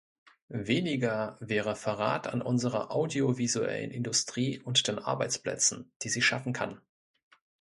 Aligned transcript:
Weniger 0.49 1.37
wäre 1.41 1.75
Verrat 1.75 2.25
an 2.25 2.41
unserer 2.41 2.89
audiovisuellen 2.89 3.91
Industrie 3.91 4.59
und 4.59 4.87
den 4.87 4.97
Arbeitsplätzen, 4.97 5.91
die 6.01 6.09
sie 6.09 6.23
schaffen 6.23 6.53
kann. 6.53 6.81